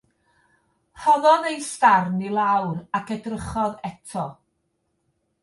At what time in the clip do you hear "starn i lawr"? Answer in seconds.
1.65-2.73